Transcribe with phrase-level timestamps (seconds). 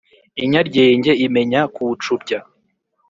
[0.43, 2.37] inyaryenge imenya kuwucubya.